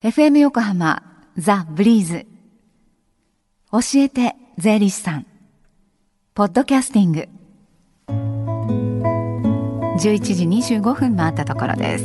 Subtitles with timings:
[0.00, 1.02] FM 横浜
[1.36, 2.24] ザ・ブリーズ。
[3.72, 5.26] 教えて税理士さん。
[6.34, 7.28] ポッドキャスティング。
[9.98, 10.44] 11時
[10.76, 12.04] 25分回ったところです。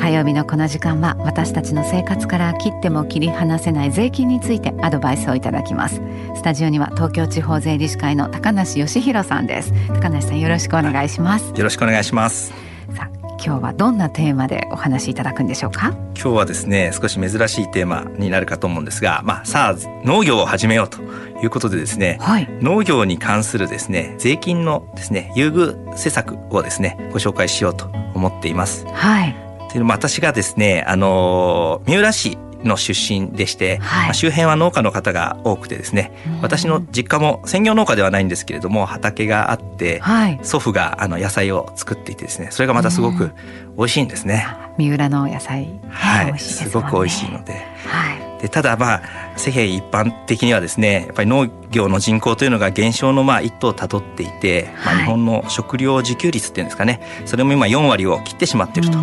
[0.00, 6.00] 火曜日のこの時間は私たちの生活から切っても切り離せない税金についてアドバイスをいただきます。
[6.34, 9.74] スタジオには東京地方税理士会の高梨義弘さんです。
[9.88, 11.52] 高梨さんよろしくお願いします。
[11.54, 12.54] よろしくお願いします。
[12.96, 15.90] さあ今日はどんなテーマでお話しいただくんでしょうか？
[16.14, 21.02] 今日はですね少し珍しいテーマになるかと思うんですがまあさあ農業を始めようと
[21.42, 28.86] いうことでですね、はい、農業に関するですね税金のですね優遇施策をですねご紹介しようと思っています。
[28.86, 29.36] はい。
[29.72, 43.32] で私がですねあの三浦市の出身でして、はい、まあ、周辺は農家の方が多くてですね、私の実家も専業農家ではないんですけれども畑があって、はい、祖父があの野菜を作っていてですねそれがまたすごく
[43.76, 44.46] 美味しいんですね。
[44.78, 47.52] 三浦の野菜、はい、すごく美味しいので。
[47.86, 48.15] はい。
[48.15, 48.15] で
[48.48, 49.02] ただまあ
[49.36, 57.00] 世間一般的にはですねやっぱり農業の人口というのが減少のまあ一途をたどっていて、まあ、日本の食料自給率っていうんですかね。
[57.24, 58.98] それも今4割を切ってしまっていると。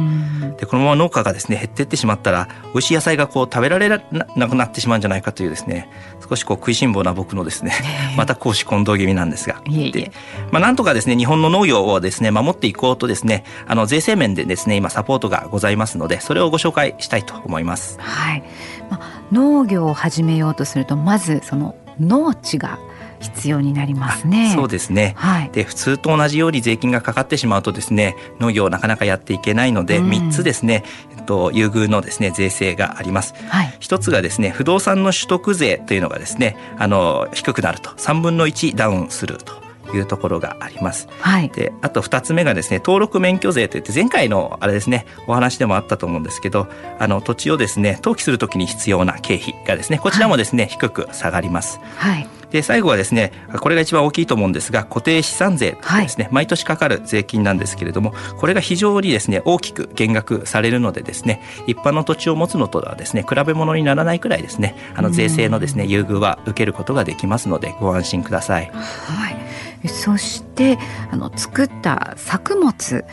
[0.57, 5.89] でこのまま農家がですね減っていってしまったら美味しい野菜がこう食べられなくなってしまうんじゃないかというですね
[6.27, 7.73] 少しこう食いしん坊な僕のですね
[8.17, 9.61] また公私混同気味なんですが。
[9.65, 10.11] で、
[10.51, 17.97] まあ、なんとかですね日本の農業をですね守っていこうとですねあの税制面でですね今サポートがございますのでそれをご紹介したいと思います。
[17.99, 18.43] はい。
[18.89, 22.79] まあ、農業を始めようとするとまずその農地が
[23.19, 24.51] 必要になりますね。
[24.53, 25.13] そうですね。
[25.17, 30.83] はい、で普通と同じように税金がかかってしまうとですね農業なかなかやっていけないので、3つですね、
[31.17, 33.33] えっと、優遇のですね税制があります。
[33.47, 39.62] はい、1つがですね不動産の取得税というのがですねあの低くなると3分の1ダウンすると。
[39.97, 41.07] いうところがあります。
[41.19, 46.67] はい、であと2つ目がですね登録免許税といって前回のあれですねお話でもあったと思うんですけど
[46.99, 51.79] あの土地をですね登記するときに必要な経費がですねこちらもですね、はい、低く下がります。
[51.95, 55.77] はいで最後はですねこれが一番大きいと思うんですが固定資産税で
[56.07, 68.69] すね、はい、毎年かかる税金なんですけれどもこれが非常にですね大きく減額されるのでですね一般の土地を持つのとはですね比べ物にならないくらいですねあの税制のですね優遇は受けることができますのでご安心ください。
[68.71, 69.52] はい
[69.87, 70.77] そして
[71.11, 73.05] あの作った作物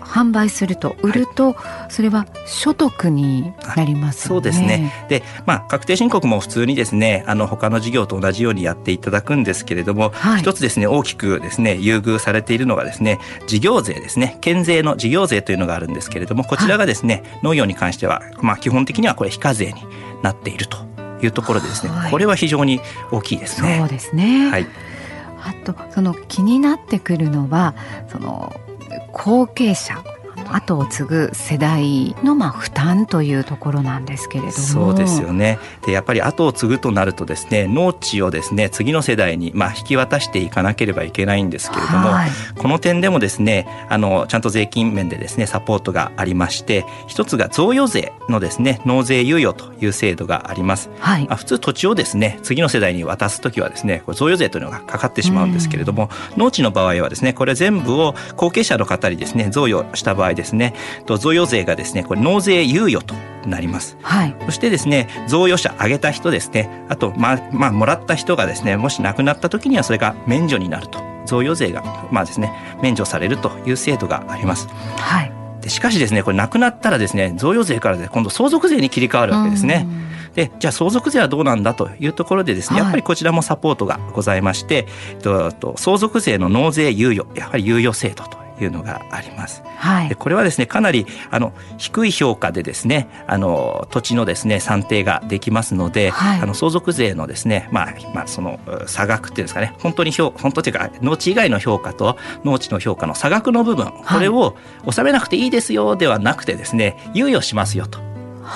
[0.00, 1.56] 販売すると売ると、
[1.88, 4.92] それは所得になります、ね、そうですね。
[5.08, 14.38] で、まあ、確定申告も普通にですねあの他の事業と同じようにやっていただくんですけれども、はい、一つですね大きくですね優遇されているのがですね事業税ですね。
[14.40, 19.82] 県税の事業税というのがあるんですけれどもこちらがですね、はい、農業に関しては、まあ、基本的にはこれ非課税に
[20.22, 20.78] なっていると
[21.22, 22.80] いうところでですね、はい、これは非常に
[23.10, 23.78] 大きいですね。
[23.78, 24.66] そうですね、はい
[25.42, 27.74] あとその気になってくるのは
[28.08, 28.52] その
[29.12, 30.02] 後継者
[30.56, 34.52] 後を継ぐ世代のまあ負担というところなんですけれども。
[34.52, 35.58] そうですよね。
[35.86, 60.74] でやっぱり後を継ぐとなるとですね農地をですね次の世代にまあ引き渡していかなければいけないんですけれども、はい、この点でもですねあのちゃんと税金面でですねサポートがありまして一つが贈与税のですね納税猶予という制度があります、はい、まあ、普通土地をですね次の世代に渡す時はですねこれ贈与税というのがかかってしまうんですけれども、農地の場合はですねこれ全部を後継者の方にですね贈与した場合ですね。
[61.06, 63.14] と贈与税がですねこれ納税猶予と
[63.46, 66.68] なります、はい、そしてですね贈与者挙げた人ですね。
[66.88, 71.00] あとまあまあもらった人がですねもし亡くなった時にはそれが免除になると。
[71.26, 72.52] 贈与税がまあですね
[72.82, 74.68] 免除されるという制度があります。
[74.96, 75.32] はい。
[75.60, 79.86] でしかしですねこれ亡くなったらですね贈与税からで今度相続税に切り替わるわけですね。
[80.34, 84.86] でじゃあ相続税はどうなんだというところでですね、やっぱりこちらもサポートがございまして、
[85.22, 89.62] とと相続税の納税猶予やはり猶予制度というのがあります。
[89.76, 108.00] はい、でこれはですねかなりあの低い評価でですねあの土地のですね算定ができますので、はい、あの相続税のですねまあまあその差額っていうんですかね本当に評本当というか農地以外の評価と農地の評価の差額の部分これを納めなくていいですよではなくてですね猶予しますよと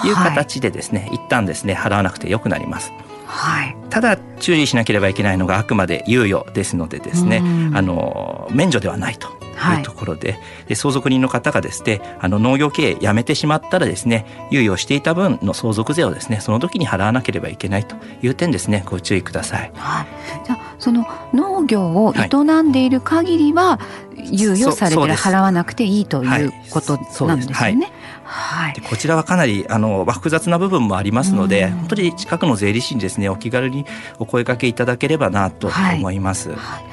[0.04, 2.92] いう形でですね、はい、一旦ですね払わなくてよくなります。
[3.26, 7.42] はい、ただ注意しなければいけないのがあくまで猶予ですのでですね
[7.74, 9.28] あの免除ではないと
[9.78, 9.80] い。
[9.80, 10.32] うところで。
[10.32, 18.82] はい、で相続人の方がですねあの農業経営やめてしまったらですね猶予していた分の相続税をですねその時に払わなければいけないという点ですね。
[18.86, 19.72] ご注意ください。
[19.74, 20.06] はい、
[20.44, 23.78] じゃその農業を営んでいる限りは、
[24.16, 26.96] 猶予されて払わなくていいということ
[27.26, 27.92] なんですよね。
[28.24, 33.84] はい、でこちらはかなりあの複雑な部分もありますので、本当に近くの税理士にですねお気軽に
[34.18, 36.50] お声かけいただければなと思います。
[36.50, 36.58] はい。
[36.58, 36.84] はい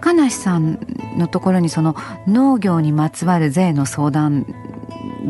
[0.00, 0.78] 高梨さん
[1.16, 1.96] のところにその
[2.26, 4.46] 農業にまつわる税の相談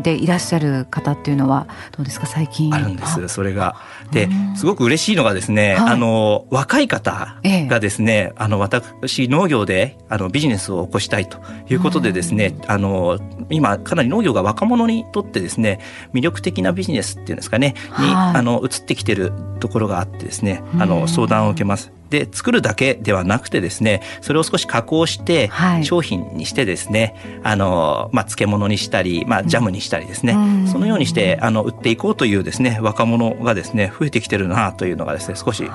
[0.01, 2.73] でいらっしゃる方っていうのはどうですか最近。
[2.73, 3.75] あるんですそれが。
[4.11, 11.39] ですごく嬉しいのがですね、はい、あの若い方がですね、ええ、あの私農業であのビジネスを起こしたいと
[11.69, 13.19] いうことでですね、あの
[13.49, 15.79] 今かなり農業が若者にとってですね
[16.13, 21.91] 魅力的なビジネスっていうんですかねに、はい、あの移ってきてるところがあってですねあの相談を受けます。
[22.09, 25.49] で作るだけではなくてですねそれを少し加工して
[25.83, 35.69] 商品にしてですね、はい、あのまあ漬物にしたりまあジャムにしたりですね、うん、そのようにしてあの売っていこうというですね若者がですね増えてきてるなというのがですね少し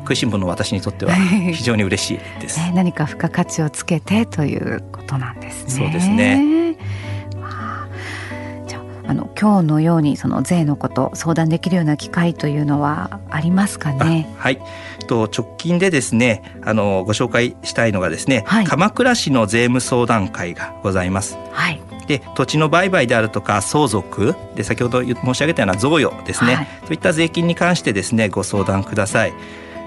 [0.00, 1.14] 食いしん坊の私にとっては
[1.52, 2.58] 非常に嬉しいです。
[2.74, 5.70] 何か付加価値をつけてということなんですね。
[5.70, 6.67] そうですね。
[9.08, 14.32] あの今日のようにその税のこと相談できるような機会というのはありますかね？
[14.36, 14.60] はい。
[15.06, 21.38] と直近でですね、あのご紹介したいのがですね、はい、鎌倉市の税務相談会がございます。
[21.52, 21.80] はい。
[22.06, 29.32] で土地の売買であるとか相続で先ほど申し上げたような贈与ですね、はい、そういった税金に関してですねご相談ください。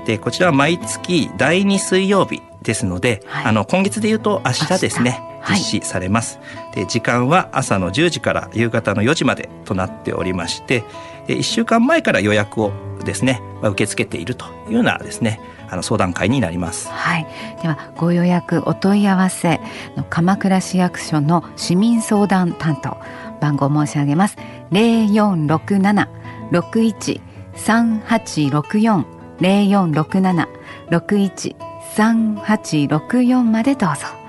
[0.05, 10.83] でこちらは毎月第2水曜日ですので、はい、あの今月でいうと明日ですね実施されます、はい、で時間は朝の10時から夕方の4時までとなっておりまして
[11.27, 12.71] で1週間前から予約を
[13.03, 15.39] ですね受け付けているというようなですね
[15.69, 16.89] あの相談会になります。
[16.89, 17.25] はい。
[17.61, 19.61] ではご予約お問い合わせ
[19.95, 22.97] の鎌倉市役所の市民相談担当
[23.39, 24.37] 番号申し上げます。
[24.69, 26.09] 零四六七
[26.51, 27.21] 六一
[27.55, 29.05] 三八六四
[29.39, 30.47] 零四六七
[30.89, 31.55] 六一
[31.95, 34.20] 三八六四までどうぞ。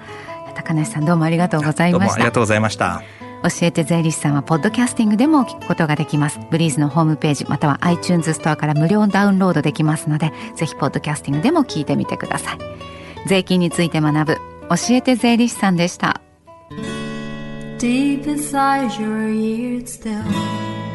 [0.62, 2.14] 高梨さんどうもありがとうございました。
[2.14, 3.02] ありがとうございました。
[3.42, 12.58] 教えて税理士さんはポッドキャスティングでも聞くことができますブリーズのホームページまたは iTunes ストアから無料ダウンロードできますのでぜひポッドキャスティングでも聞いてみてください
[13.26, 16.20] 税金について学ぶ教えて税理士さんでした
[17.78, 20.22] Deep inside your ears still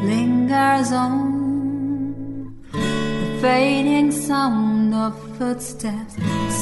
[0.05, 6.15] lingers on The fading sound of footsteps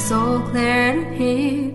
[0.08, 1.74] So clear to hear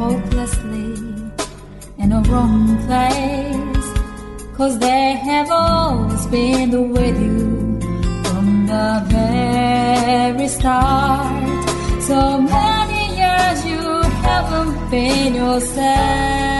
[0.00, 0.94] hopelessly
[1.98, 3.88] in a wrong place.
[4.56, 7.80] Cause they have always been with you
[8.24, 11.62] from the very start.
[12.02, 13.84] So many years you
[14.26, 16.51] haven't been yourself.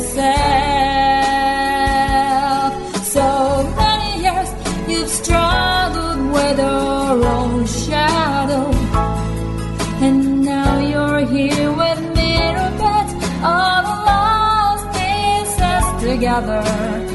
[0.00, 0.24] Yourself.
[3.04, 3.26] So
[3.76, 4.50] many years
[4.88, 8.70] you've struggled with your own shadow,
[10.00, 13.12] and now you're here with mirror bits
[13.44, 17.09] of lost pieces together.